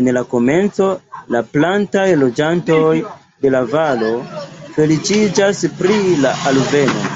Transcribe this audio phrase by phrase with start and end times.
[0.00, 0.88] En la komenco,
[1.36, 2.82] la plantaj loĝantoj
[3.46, 4.14] de la valo
[4.78, 7.14] feliĉiĝas pri la alveno.